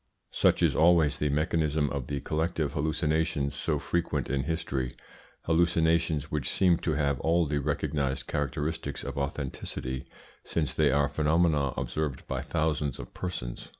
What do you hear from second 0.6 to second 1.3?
is always the